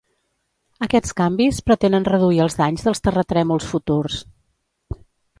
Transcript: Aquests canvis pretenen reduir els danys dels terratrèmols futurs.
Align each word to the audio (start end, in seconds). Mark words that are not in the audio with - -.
Aquests 0.85 1.11
canvis 1.19 1.59
pretenen 1.67 2.07
reduir 2.07 2.41
els 2.45 2.57
danys 2.61 2.85
dels 2.87 3.03
terratrèmols 3.09 3.67
futurs. 3.75 4.17